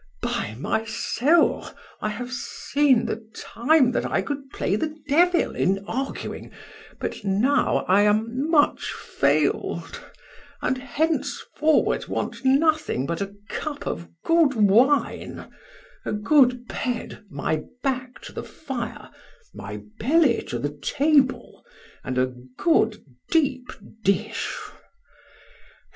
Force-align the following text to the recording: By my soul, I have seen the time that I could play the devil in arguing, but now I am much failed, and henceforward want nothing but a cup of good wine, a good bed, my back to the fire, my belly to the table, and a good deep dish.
By 0.23 0.55
my 0.57 0.83
soul, 0.83 1.67
I 2.01 2.09
have 2.09 2.31
seen 2.33 3.05
the 3.05 3.17
time 3.35 3.91
that 3.91 4.03
I 4.03 4.23
could 4.23 4.49
play 4.49 4.75
the 4.75 4.97
devil 5.07 5.55
in 5.55 5.85
arguing, 5.87 6.51
but 6.99 7.23
now 7.23 7.85
I 7.87 8.01
am 8.01 8.49
much 8.49 8.91
failed, 8.93 10.03
and 10.59 10.79
henceforward 10.79 12.07
want 12.07 12.43
nothing 12.43 13.05
but 13.05 13.21
a 13.21 13.35
cup 13.47 13.85
of 13.85 14.09
good 14.25 14.55
wine, 14.55 15.51
a 16.03 16.13
good 16.13 16.67
bed, 16.67 17.23
my 17.29 17.65
back 17.83 18.21
to 18.23 18.33
the 18.33 18.43
fire, 18.43 19.11
my 19.53 19.83
belly 19.99 20.41
to 20.47 20.57
the 20.57 20.73
table, 20.81 21.63
and 22.03 22.17
a 22.17 22.33
good 22.57 23.05
deep 23.29 23.67
dish. 24.03 24.57